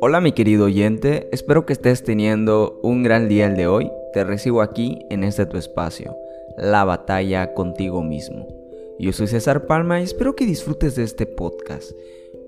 Hola 0.00 0.20
mi 0.20 0.32
querido 0.32 0.64
oyente, 0.64 1.28
espero 1.32 1.64
que 1.66 1.72
estés 1.72 2.02
teniendo 2.02 2.80
un 2.82 3.02
gran 3.02 3.28
día 3.28 3.46
el 3.46 3.56
de 3.56 3.66
hoy. 3.66 3.90
Te 4.12 4.24
recibo 4.24 4.62
aquí 4.62 5.06
en 5.10 5.24
este 5.24 5.46
tu 5.46 5.56
espacio, 5.56 6.16
la 6.58 6.84
batalla 6.84 7.54
contigo 7.54 8.02
mismo. 8.02 8.48
Yo 8.98 9.12
soy 9.12 9.28
César 9.28 9.66
Palma 9.66 10.00
y 10.00 10.04
espero 10.04 10.34
que 10.34 10.46
disfrutes 10.46 10.96
de 10.96 11.04
este 11.04 11.26
podcast. 11.26 11.92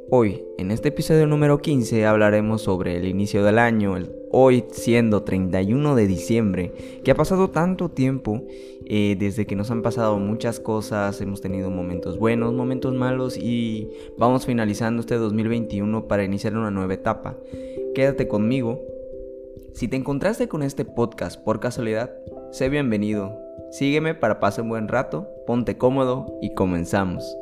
Hoy, 0.08 0.44
en 0.56 0.70
este 0.70 0.90
episodio 0.90 1.26
número 1.26 1.58
15, 1.58 2.06
hablaremos 2.06 2.62
sobre 2.62 2.96
el 2.96 3.06
inicio 3.06 3.42
del 3.42 3.58
año, 3.58 3.96
hoy 4.30 4.64
siendo 4.70 5.24
31 5.24 5.96
de 5.96 6.06
diciembre, 6.06 6.72
que 7.02 7.10
ha 7.10 7.16
pasado 7.16 7.50
tanto 7.50 7.88
tiempo 7.88 8.44
eh, 8.84 9.16
desde 9.18 9.46
que 9.46 9.56
nos 9.56 9.72
han 9.72 9.82
pasado 9.82 10.16
muchas 10.18 10.60
cosas, 10.60 11.20
hemos 11.20 11.40
tenido 11.40 11.70
momentos 11.70 12.20
buenos, 12.20 12.54
momentos 12.54 12.94
malos 12.94 13.36
y 13.36 13.90
vamos 14.16 14.46
finalizando 14.46 15.00
este 15.00 15.16
2021 15.16 16.06
para 16.06 16.22
iniciar 16.22 16.56
una 16.56 16.70
nueva 16.70 16.94
etapa. 16.94 17.36
Quédate 17.92 18.28
conmigo. 18.28 18.80
Si 19.72 19.88
te 19.88 19.96
encontraste 19.96 20.46
con 20.46 20.62
este 20.62 20.84
podcast 20.84 21.42
por 21.42 21.58
casualidad, 21.58 22.14
sé 22.52 22.68
bienvenido. 22.68 23.36
Sígueme 23.72 24.14
para 24.14 24.38
pasar 24.38 24.62
un 24.62 24.68
buen 24.68 24.86
rato, 24.86 25.28
ponte 25.48 25.76
cómodo 25.76 26.38
y 26.40 26.54
comenzamos. 26.54 27.36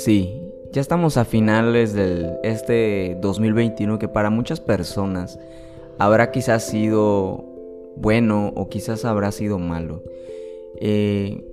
Sí, 0.00 0.40
ya 0.72 0.80
estamos 0.80 1.18
a 1.18 1.26
finales 1.26 1.92
de 1.92 2.38
este 2.42 3.18
2021 3.20 3.98
que 3.98 4.08
para 4.08 4.30
muchas 4.30 4.58
personas 4.58 5.38
habrá 5.98 6.30
quizás 6.30 6.66
sido 6.66 7.44
bueno 7.96 8.50
o 8.56 8.70
quizás 8.70 9.04
habrá 9.04 9.30
sido 9.30 9.58
malo. 9.58 10.02
Eh, 10.80 11.44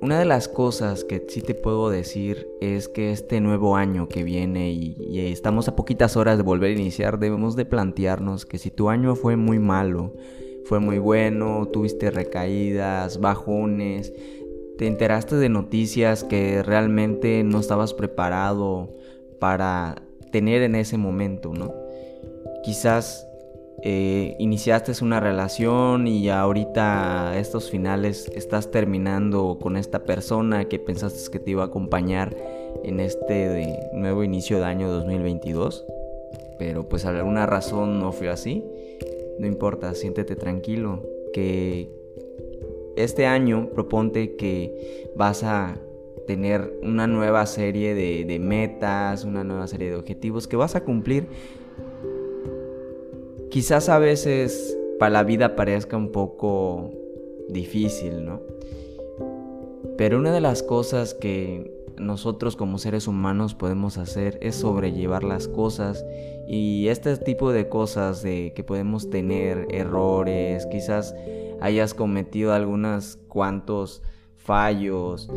una 0.00 0.18
de 0.18 0.24
las 0.24 0.48
cosas 0.48 1.04
que 1.04 1.26
sí 1.28 1.42
te 1.42 1.54
puedo 1.54 1.90
decir 1.90 2.48
es 2.62 2.88
que 2.88 3.12
este 3.12 3.42
nuevo 3.42 3.76
año 3.76 4.08
que 4.08 4.24
viene 4.24 4.72
y, 4.72 4.96
y, 4.98 5.20
estamos 5.30 5.68
a 5.68 5.76
poquitas 5.76 6.16
horas 6.16 6.38
de 6.38 6.42
volver 6.42 6.70
a 6.70 6.80
iniciar, 6.80 7.18
debemos 7.18 7.54
de 7.54 7.66
plantearnos 7.66 8.46
que 8.46 8.56
si 8.56 8.70
tu 8.70 8.88
año 8.88 9.14
fue 9.14 9.36
muy 9.36 9.58
malo, 9.58 10.14
fue 10.64 10.80
muy 10.80 10.98
bueno, 10.98 11.68
tuviste 11.70 12.10
recaídas, 12.10 13.20
bajones, 13.20 14.14
te 14.80 14.86
enteraste 14.86 15.36
de 15.36 15.50
noticias 15.50 16.24
que 16.24 16.62
realmente 16.62 17.44
no 17.44 17.60
estabas 17.60 17.92
preparado 17.92 18.88
para 19.38 20.00
tener 20.32 20.62
en 20.62 20.74
ese 20.74 20.96
momento, 20.96 21.52
¿no? 21.52 21.74
Quizás 22.64 23.28
eh, 23.82 24.36
iniciaste 24.38 24.92
una 25.04 25.20
relación 25.20 26.06
y 26.06 26.30
ahorita 26.30 27.38
estos 27.38 27.70
finales 27.70 28.32
estás 28.34 28.70
terminando 28.70 29.58
con 29.60 29.76
esta 29.76 30.04
persona 30.04 30.64
que 30.64 30.78
pensaste 30.78 31.30
que 31.30 31.40
te 31.40 31.50
iba 31.50 31.62
a 31.62 31.66
acompañar 31.66 32.34
en 32.82 33.00
este 33.00 33.90
nuevo 33.92 34.24
inicio 34.24 34.60
de 34.60 34.64
año 34.64 34.88
2022, 34.88 35.84
pero 36.58 36.88
pues 36.88 37.04
alguna 37.04 37.44
razón 37.44 38.00
no 38.00 38.12
fue 38.12 38.30
así. 38.30 38.64
No 39.38 39.46
importa, 39.46 39.94
siéntete 39.94 40.36
tranquilo, 40.36 41.02
que 41.34 41.99
este 43.04 43.26
año 43.26 43.70
proponte 43.74 44.36
que 44.36 45.10
vas 45.16 45.42
a 45.42 45.78
tener 46.26 46.78
una 46.82 47.06
nueva 47.06 47.46
serie 47.46 47.94
de, 47.94 48.38
metas, 48.38 49.24
una 49.24 49.42
nueva 49.44 49.66
serie 49.66 49.90
de 49.90 49.96
objetivos 49.96 50.46
que 50.46 50.56
vas 50.56 50.76
a 50.76 50.84
cumplir. 50.84 51.26
Quizás 53.50 53.88
a 53.88 53.98
veces 53.98 54.78
para 54.98 55.10
la 55.10 55.22
vida 55.24 55.56
parezca 55.56 55.96
un 55.96 56.12
poco 56.12 56.92
difícil, 57.48 58.24
¿no? 58.24 58.40
Pero 59.96 60.18
una 60.18 60.32
de 60.32 60.40
las 60.40 60.62
cosas 60.62 61.14
que 61.14 61.79
nosotros 62.00 62.56
como 62.56 62.78
seres 62.78 63.06
humanos 63.06 63.54
podemos 63.54 63.98
hacer 63.98 64.38
es 64.42 64.56
sobrellevar 64.56 65.22
las 65.22 65.46
cosas 65.46 66.04
y 66.48 66.88
este 66.88 67.16
tipo 67.16 67.52
de 67.52 67.68
cosas 67.68 68.22
de 68.22 68.52
que 68.54 68.64
podemos 68.64 69.10
tener 69.10 69.68
errores, 69.70 70.66
quizás 70.66 71.14
hayas 71.60 71.94
cometido 71.94 72.52
algunos 72.52 73.18
cuantos 73.28 74.02
fallos 74.36 75.28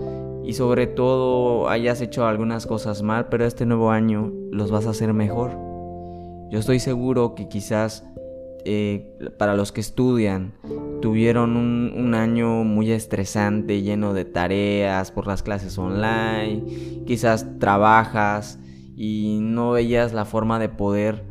y 0.43 0.53
sobre 0.53 0.87
todo 0.87 1.69
hayas 1.69 2.01
hecho 2.01 2.25
algunas 2.25 2.65
cosas 2.65 3.03
mal, 3.03 3.27
pero 3.29 3.45
este 3.45 3.65
nuevo 3.65 3.91
año 3.91 4.31
los 4.51 4.71
vas 4.71 4.87
a 4.87 4.91
hacer 4.91 5.13
mejor. 5.13 5.51
Yo 6.49 6.59
estoy 6.59 6.79
seguro 6.79 7.35
que 7.35 7.47
quizás 7.47 8.03
eh, 8.65 9.31
para 9.37 9.55
los 9.55 9.71
que 9.71 9.81
estudian 9.81 10.53
tuvieron 11.01 11.57
un, 11.57 11.93
un, 11.95 12.15
año 12.15 12.63
muy 12.63 12.91
estresante, 12.91 13.81
lleno 13.81 14.13
de 14.13 14.25
tareas 14.25 15.11
por 15.11 15.27
las 15.27 15.43
clases 15.43 15.77
online, 15.77 16.63
quizás 17.05 17.59
trabajas 17.59 18.59
y 18.95 19.39
no 19.41 19.71
veías 19.71 20.13
la 20.13 20.25
forma 20.25 20.59
de 20.59 20.69
poder 20.69 21.23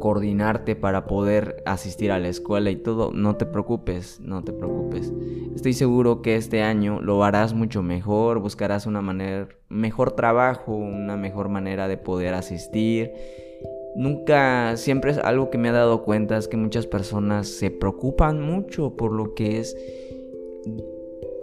coordinarte 0.00 0.74
para 0.74 1.06
poder 1.06 1.62
asistir 1.66 2.10
a 2.10 2.18
la 2.18 2.28
escuela 2.28 2.70
y 2.70 2.76
todo, 2.76 3.12
no 3.12 3.36
te 3.36 3.46
preocupes, 3.46 4.18
no 4.20 4.42
te 4.42 4.52
preocupes. 4.52 5.12
Estoy 5.54 5.74
seguro 5.74 6.22
que 6.22 6.36
este 6.36 6.62
año 6.62 7.00
lo 7.00 7.22
harás 7.22 7.54
mucho 7.54 7.82
mejor, 7.82 8.40
buscarás 8.40 8.86
una 8.86 9.02
manera, 9.02 9.48
mejor 9.68 10.12
trabajo, 10.12 10.72
una 10.72 11.16
mejor 11.16 11.48
manera 11.48 11.86
de 11.86 11.96
poder 11.96 12.34
asistir. 12.34 13.12
Nunca, 13.94 14.76
siempre 14.76 15.10
es 15.10 15.18
algo 15.18 15.50
que 15.50 15.58
me 15.58 15.68
ha 15.68 15.72
dado 15.72 16.02
cuenta 16.04 16.36
es 16.36 16.48
que 16.48 16.56
muchas 16.56 16.86
personas 16.86 17.48
se 17.48 17.70
preocupan 17.70 18.40
mucho 18.40 18.96
por 18.96 19.12
lo 19.12 19.34
que 19.34 19.58
es 19.58 19.76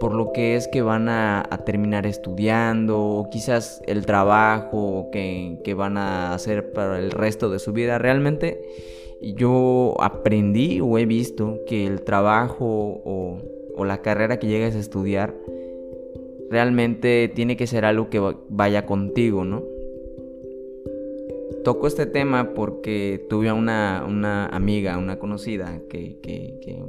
por 0.00 0.14
lo 0.14 0.32
que 0.32 0.54
es 0.54 0.68
que 0.68 0.80
van 0.80 1.08
a, 1.08 1.42
terminar 1.66 2.06
estudiando, 2.06 3.00
o 3.00 3.30
quizás 3.30 3.82
el 3.86 4.06
trabajo 4.06 5.08
que, 5.10 5.58
que, 5.64 5.74
van 5.74 5.96
a 5.96 6.32
hacer 6.34 6.72
para 6.72 6.98
el 6.98 7.10
resto 7.10 7.50
de 7.50 7.58
su 7.58 7.72
vida. 7.72 7.98
Realmente 7.98 8.60
yo 9.20 9.96
aprendí 10.00 10.80
o 10.80 10.98
he 10.98 11.06
visto 11.06 11.60
que 11.66 11.86
el 11.86 12.02
trabajo 12.02 12.64
o, 13.04 13.38
o 13.76 13.84
la 13.84 14.00
carrera 14.00 14.38
que 14.38 14.46
llegues 14.46 14.76
a 14.76 14.78
estudiar 14.78 15.34
realmente 16.50 17.30
tiene 17.34 17.56
que 17.56 17.66
ser 17.66 17.84
algo 17.84 18.08
que 18.08 18.22
vaya 18.48 18.86
contigo, 18.86 19.44
¿no? 19.44 19.64
Toco 21.68 21.86
este 21.86 22.06
tema 22.06 22.54
porque 22.54 23.26
tuve 23.28 23.52
una, 23.52 24.02
una 24.08 24.46
amiga, 24.46 24.96
una 24.96 25.18
conocida, 25.18 25.82
que, 25.90 26.18
que, 26.22 26.58
que, 26.62 26.82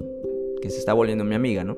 que 0.62 0.69
se 0.69 0.79
está 0.79 0.94
volviendo 0.94 1.25
mi 1.25 1.35
amiga, 1.35 1.66
¿no? 1.66 1.75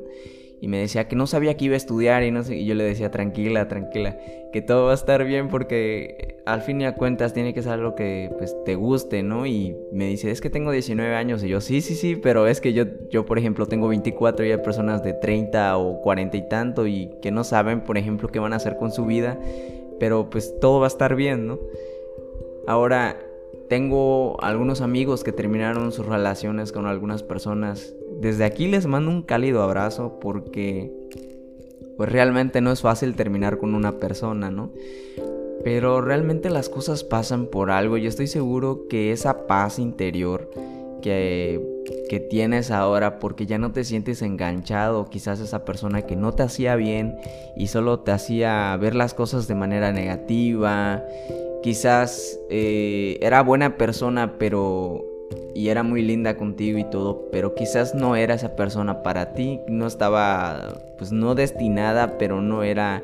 y 0.62 0.68
me 0.68 0.78
decía 0.78 1.08
que 1.08 1.16
no 1.16 1.26
sabía 1.26 1.58
que 1.58 1.66
iba 1.66 1.74
a 1.74 1.78
estudiar 1.78 2.22
y 2.22 2.30
no 2.30 2.44
sé, 2.44 2.58
y 2.58 2.68
yo 2.68 2.76
le 2.76 2.84
decía 2.84 3.10
tranquila, 3.10 3.68
tranquila, 3.68 4.20
que 4.54 4.62
todo 4.62 4.86
va 4.86 4.92
a 4.92 4.94
estar 4.94 5.26
bien 5.26 5.48
porque 5.48 6.38
al 6.46 6.62
fin 6.62 6.80
y 6.80 6.86
a 6.86 6.94
cuentas 6.94 7.34
tiene 7.34 7.56
que 7.56 7.64
ser 7.64 7.72
algo 7.72 7.96
que 7.96 8.30
pues 8.38 8.56
te 8.66 8.76
guste, 8.76 9.24
¿no? 9.24 9.48
Y 9.48 9.76
me 9.92 10.06
dice, 10.06 10.30
"Es 10.30 10.40
que 10.40 10.52
tengo 10.52 10.70
19 10.72 11.16
años." 11.16 11.44
Y 11.44 11.48
yo, 11.48 11.60
"Sí, 11.60 11.82
sí, 11.82 11.96
sí, 11.96 12.16
pero 12.16 12.46
es 12.46 12.62
que 12.62 12.74
yo 12.74 12.84
yo 13.10 13.26
por 13.26 13.40
ejemplo 13.40 13.66
tengo 13.66 13.88
24 13.88 14.46
y 14.46 14.52
hay 14.52 14.58
personas 14.60 15.02
de 15.02 15.14
30 15.14 15.76
o 15.80 16.00
40 16.02 16.38
y 16.38 16.48
tanto 16.48 16.86
y 16.86 17.10
que 17.24 17.32
no 17.32 17.44
saben, 17.44 17.82
por 17.82 17.98
ejemplo, 17.98 18.30
qué 18.30 18.38
van 18.38 18.54
a 18.54 18.58
hacer 18.58 18.78
con 18.78 18.92
su 18.92 19.08
vida, 19.08 19.40
pero 20.00 20.30
pues 20.30 20.60
todo 20.60 20.80
va 20.80 20.86
a 20.86 20.90
estar 20.90 21.16
bien, 21.16 21.48
¿no? 21.48 21.58
Ahora 22.68 23.20
tengo 23.70 24.42
algunos 24.44 24.82
amigos 24.82 25.24
que 25.24 25.32
terminaron 25.32 25.92
sus 25.92 26.06
relaciones 26.06 26.72
con 26.72 26.86
algunas 26.86 27.24
personas 27.24 27.96
desde 28.22 28.46
aquí 28.46 28.68
les 28.68 28.86
mando 28.86 29.10
un 29.10 29.24
cálido 29.24 29.64
abrazo 29.64 30.20
porque 30.22 30.92
pues 31.98 32.10
realmente 32.12 32.62
no 32.62 32.72
es 32.72 32.82
fácil 32.82 33.16
terminar 33.16 33.58
con 33.58 33.74
una 33.74 33.98
persona, 33.98 34.52
¿no? 34.52 34.72
Pero 35.64 36.02
realmente 36.02 36.52
las 36.52 36.70
cosas 36.70 37.04
pasan 37.04 37.48
por 37.48 37.72
algo 37.72 37.98
y 37.98 38.06
estoy 38.06 38.28
seguro 38.28 38.88
que 38.88 39.12
esa 39.12 39.48
paz 39.48 39.80
interior 39.80 40.52
que, 41.02 41.60
que 42.10 42.20
tienes 42.20 42.70
ahora 42.70 43.18
porque 43.18 43.48
ya 43.48 43.58
no 43.58 43.72
te 43.72 43.84
sientes 43.84 44.22
enganchado, 44.22 45.06
quizás 45.10 45.40
esa 45.40 45.66
persona 45.66 46.04
que 46.04 46.16
no 46.16 46.34
te 46.34 46.44
hacía 46.44 46.76
bien 46.76 47.18
y 47.56 47.68
solo 47.68 48.02
te 48.02 48.12
hacía 48.12 48.78
ver 48.78 48.94
las 48.94 49.16
cosas 49.16 49.48
de 49.48 49.56
manera 49.56 49.92
negativa, 49.92 51.04
quizás 51.62 52.40
eh, 52.50 53.18
era 53.22 53.42
buena 53.42 53.78
persona 53.78 54.38
pero 54.38 55.06
y 55.54 55.70
era 55.70 55.84
muy 55.84 56.02
linda 56.02 56.38
contigo 56.38 56.78
y 56.78 56.84
todo, 56.86 57.28
pero 57.32 57.56
quizás 57.56 57.94
no 57.94 58.16
era 58.16 58.36
esa 58.36 58.56
persona 58.56 59.04
para 59.04 59.34
ti, 59.34 59.60
no 59.68 59.88
estaba 59.88 60.82
pues 60.98 61.12
no 61.12 61.36
destinada, 61.36 62.18
pero 62.18 62.42
no 62.42 62.64
era 62.64 63.04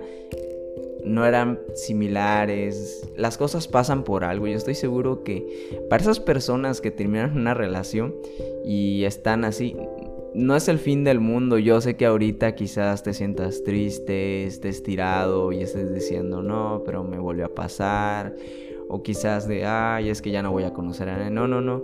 no 1.03 1.25
eran 1.25 1.59
similares. 1.73 3.09
Las 3.15 3.37
cosas 3.37 3.67
pasan 3.67 4.03
por 4.03 4.23
algo. 4.23 4.47
Yo 4.47 4.57
estoy 4.57 4.75
seguro 4.75 5.23
que 5.23 5.85
para 5.89 6.01
esas 6.01 6.19
personas 6.19 6.81
que 6.81 6.91
terminan 6.91 7.37
una 7.37 7.53
relación 7.53 8.13
y 8.65 9.05
están 9.05 9.45
así, 9.45 9.75
no 10.33 10.55
es 10.55 10.67
el 10.67 10.79
fin 10.79 11.03
del 11.03 11.19
mundo. 11.19 11.57
Yo 11.57 11.81
sé 11.81 11.95
que 11.95 12.05
ahorita 12.05 12.55
quizás 12.55 13.03
te 13.03 13.13
sientas 13.13 13.63
triste, 13.63 14.45
estés 14.45 14.83
tirado 14.83 15.51
y 15.51 15.61
estés 15.61 15.93
diciendo, 15.93 16.41
no, 16.41 16.83
pero 16.85 17.03
me 17.03 17.19
volvió 17.19 17.45
a 17.45 17.55
pasar. 17.55 18.35
O 18.89 19.03
quizás 19.03 19.47
de, 19.47 19.65
ay, 19.65 20.09
es 20.09 20.21
que 20.21 20.31
ya 20.31 20.41
no 20.41 20.51
voy 20.51 20.63
a 20.63 20.73
conocer 20.73 21.09
a 21.09 21.17
nadie. 21.17 21.31
No, 21.31 21.47
no, 21.47 21.61
no 21.61 21.81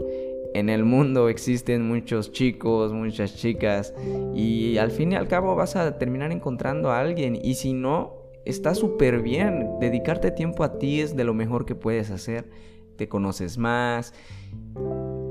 en 0.53 0.69
el 0.69 0.85
mundo 0.85 1.29
existen 1.29 1.87
muchos 1.87 2.31
chicos, 2.31 2.93
muchas 2.93 3.35
chicas 3.35 3.93
y 4.35 4.77
al 4.77 4.91
fin 4.91 5.11
y 5.11 5.15
al 5.15 5.27
cabo 5.27 5.55
vas 5.55 5.75
a 5.75 5.97
terminar 5.97 6.31
encontrando 6.31 6.91
a 6.91 6.99
alguien 6.99 7.35
y 7.35 7.55
si 7.55 7.73
no, 7.73 8.13
está 8.45 8.75
súper 8.75 9.21
bien. 9.21 9.79
Dedicarte 9.79 10.31
tiempo 10.31 10.63
a 10.63 10.77
ti 10.77 11.01
es 11.01 11.15
de 11.15 11.23
lo 11.23 11.33
mejor 11.33 11.65
que 11.65 11.75
puedes 11.75 12.11
hacer. 12.11 12.49
Te 12.97 13.09
conoces 13.09 13.57
más, 13.57 14.13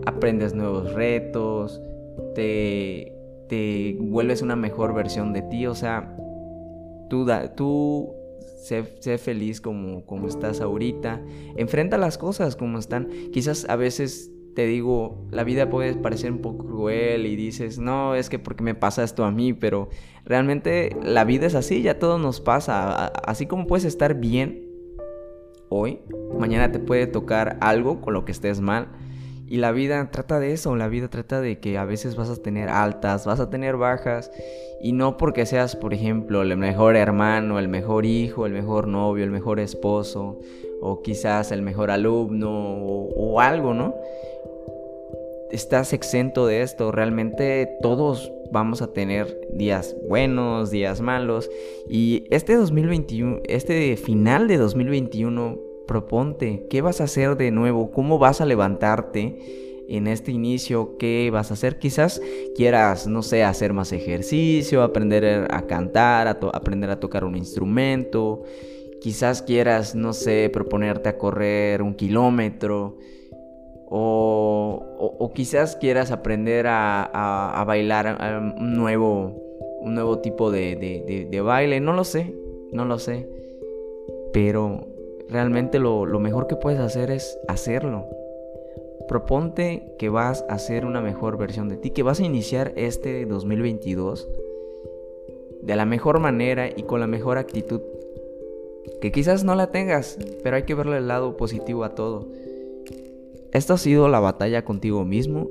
aprendes 0.04 0.54
nuevos 0.54 0.92
retos, 0.92 1.80
te, 2.34 3.12
te 3.48 3.96
vuelves 4.00 4.42
una 4.42 4.56
mejor 4.56 4.94
versión 4.94 5.32
de 5.32 5.42
ti. 5.42 5.66
O 5.66 5.74
sea, 5.74 6.16
tú, 7.08 7.26
tú 7.56 8.14
sé, 8.62 8.84
feliz 9.18 9.60
como, 9.60 10.04
como 10.06 10.28
estás 10.28 10.60
ahorita. 10.60 11.20
Enfrenta 11.56 11.98
las 11.98 12.18
cosas 12.18 12.56
como 12.56 12.78
están. 12.78 13.08
Quizás 13.32 13.68
a 13.68 13.76
veces 13.76 14.30
te 14.54 14.66
digo, 14.66 15.26
la 15.30 15.44
vida 15.44 15.70
puede 15.70 15.94
parecer 15.94 16.30
un 16.30 16.40
poco 16.40 16.66
cruel 16.66 17.26
y 17.26 17.36
dices, 17.36 17.78
no, 17.78 18.14
es 18.14 18.28
que 18.28 18.38
porque 18.38 18.62
me 18.62 18.74
pasa 18.74 19.02
esto 19.02 19.24
a 19.24 19.30
mí, 19.30 19.52
pero 19.52 19.88
realmente 20.24 20.96
la 21.02 21.24
vida 21.24 21.46
es 21.46 21.54
así, 21.54 21.82
ya 21.82 21.98
todo 21.98 22.18
nos 22.18 22.40
pasa. 22.40 23.06
Así 23.06 23.46
como 23.46 23.66
puedes 23.66 23.84
estar 23.84 24.14
bien 24.14 24.68
hoy, 25.68 26.00
mañana 26.38 26.70
te 26.70 26.78
puede 26.78 27.06
tocar 27.06 27.56
algo 27.60 28.00
con 28.00 28.14
lo 28.14 28.24
que 28.24 28.32
estés 28.32 28.60
mal. 28.60 28.88
Y 29.52 29.58
la 29.58 29.70
vida 29.70 30.08
trata 30.10 30.40
de 30.40 30.54
eso, 30.54 30.74
la 30.76 30.88
vida 30.88 31.08
trata 31.08 31.42
de 31.42 31.60
que 31.60 31.76
a 31.76 31.84
veces 31.84 32.16
vas 32.16 32.30
a 32.30 32.36
tener 32.36 32.70
altas, 32.70 33.26
vas 33.26 33.38
a 33.38 33.50
tener 33.50 33.76
bajas, 33.76 34.32
y 34.80 34.92
no 34.92 35.18
porque 35.18 35.44
seas, 35.44 35.76
por 35.76 35.92
ejemplo, 35.92 36.40
el 36.40 36.56
mejor 36.56 36.96
hermano, 36.96 37.58
el 37.58 37.68
mejor 37.68 38.06
hijo, 38.06 38.46
el 38.46 38.54
mejor 38.54 38.88
novio, 38.88 39.24
el 39.24 39.30
mejor 39.30 39.60
esposo, 39.60 40.40
o 40.80 41.02
quizás 41.02 41.52
el 41.52 41.60
mejor 41.60 41.90
alumno, 41.90 42.48
o, 42.50 43.40
algo, 43.40 43.74
¿no? 43.74 43.94
Estás 45.50 45.92
exento 45.92 46.46
de 46.46 46.62
esto, 46.62 46.90
realmente 46.90 47.76
todos 47.82 48.32
vamos 48.50 48.80
a 48.80 48.94
tener 48.94 49.38
días 49.52 49.94
buenos, 50.08 50.70
días 50.70 51.02
malos, 51.02 51.50
y 51.90 52.24
este 52.30 52.54
2021, 52.56 53.40
este 53.44 53.98
final 53.98 54.48
de 54.48 54.56
2021 54.56 55.71
proponte, 55.86 56.66
¿qué 56.70 56.80
vas 56.80 57.00
a 57.00 57.04
hacer 57.04 57.36
de 57.36 57.50
nuevo? 57.50 57.90
¿Cómo 57.90 58.18
vas 58.18 58.40
a 58.40 58.46
levantarte 58.46 59.84
en 59.88 60.06
este 60.06 60.32
inicio? 60.32 60.96
¿Qué 60.98 61.30
vas 61.32 61.50
a 61.50 61.54
hacer? 61.54 61.78
Quizás 61.78 62.20
quieras, 62.56 63.06
no 63.06 63.22
sé, 63.22 63.44
hacer 63.44 63.72
más 63.72 63.92
ejercicio, 63.92 64.82
aprender 64.82 65.48
a 65.50 65.66
cantar, 65.66 66.28
aprender 66.28 66.90
a 66.90 67.00
tocar 67.00 67.24
un 67.24 67.36
instrumento. 67.36 68.42
Quizás 69.00 69.42
quieras, 69.42 69.94
no 69.94 70.12
sé, 70.12 70.48
proponerte 70.52 71.08
a 71.08 71.18
correr 71.18 71.82
un 71.82 71.94
kilómetro. 71.94 72.98
O, 73.94 75.30
quizás 75.34 75.76
quieras 75.76 76.10
aprender 76.10 76.66
a, 76.68 77.64
bailar 77.66 78.54
un 78.58 78.74
nuevo, 78.74 79.36
un 79.80 79.94
nuevo 79.94 80.20
tipo 80.20 80.50
de, 80.50 81.26
de 81.30 81.40
baile. 81.40 81.80
No 81.80 81.92
lo 81.92 82.04
sé, 82.04 82.34
no 82.72 82.84
lo 82.84 82.98
sé. 82.98 83.28
Pero 84.32 84.91
realmente 85.32 85.78
lo, 85.78 86.06
mejor 86.20 86.46
que 86.46 86.56
puedes 86.56 86.78
hacer 86.78 87.10
es 87.10 87.38
hacerlo. 87.48 88.06
Proponte 89.08 89.94
que 89.98 90.08
vas 90.08 90.44
a 90.48 90.58
ser 90.58 90.84
una 90.84 91.00
mejor 91.00 91.38
versión 91.38 91.68
de 91.68 91.76
ti, 91.76 91.90
que 91.90 92.02
vas 92.02 92.20
a 92.20 92.24
iniciar 92.24 92.72
este 92.76 93.26
2022 93.26 94.28
de 95.62 95.76
la 95.76 95.84
mejor 95.84 96.20
manera 96.20 96.68
y 96.68 96.84
con 96.84 97.00
la 97.00 97.06
mejor 97.06 97.38
actitud. 97.38 97.80
Que 99.00 99.10
quizás 99.10 99.42
no 99.42 99.54
la 99.54 99.70
tengas, 99.70 100.18
pero 100.42 100.56
hay 100.56 100.62
que 100.64 100.74
verle 100.74 100.98
el 100.98 101.08
lado 101.08 101.36
positivo 101.36 101.84
a 101.84 101.94
todo. 101.94 102.28
Esto 103.52 103.74
ha 103.74 103.78
sido 103.78 104.08
la 104.08 104.20
batalla 104.20 104.64
contigo 104.64 105.04
mismo 105.04 105.48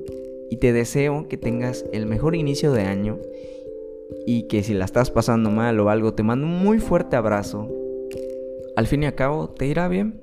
y 0.50 0.56
te 0.56 0.72
deseo 0.72 1.28
que 1.28 1.36
tengas 1.36 1.84
el 1.92 2.06
mejor 2.06 2.34
inicio 2.34 2.72
de 2.72 2.82
año 2.82 3.18
y 4.26 4.48
que 4.48 4.62
si 4.62 4.74
la 4.74 4.84
estás 4.84 5.10
pasando 5.10 5.50
mal 5.50 5.78
o 5.80 5.88
algo, 5.88 6.14
te 6.14 6.22
mando 6.22 6.46
un 6.46 6.58
muy 6.58 6.78
fuerte 6.78 7.16
abrazo 7.16 7.68
al 8.76 8.86
fin 8.86 9.02
y 9.02 9.06
al 9.06 9.14
cabo 9.14 9.48
te 9.48 9.66
irá 9.66 9.88
bien. 9.88 10.20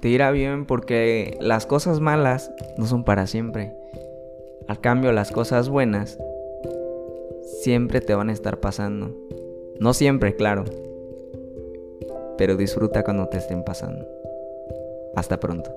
Te 0.00 0.08
irá 0.08 0.30
bien 0.30 0.66
porque 0.66 1.36
las 1.40 1.66
cosas 1.66 2.00
malas 2.00 2.50
no 2.76 2.86
son 2.86 3.04
para 3.04 3.26
siempre. 3.26 3.72
Al 4.66 4.80
cambio, 4.80 5.12
las 5.12 5.30
cosas 5.30 5.68
buenas 5.68 6.18
siempre 7.62 8.00
te 8.00 8.14
van 8.14 8.28
a 8.28 8.32
estar 8.32 8.58
pasando. 8.58 9.14
No 9.78 9.94
siempre, 9.94 10.34
claro. 10.34 10.64
Pero 12.36 12.56
disfruta 12.56 13.04
cuando 13.04 13.28
te 13.28 13.38
estén 13.38 13.64
pasando. 13.64 14.06
Hasta 15.14 15.38
pronto. 15.38 15.70